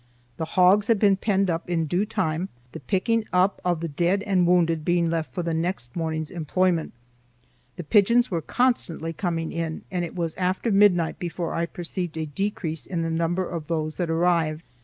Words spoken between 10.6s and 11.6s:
midnight before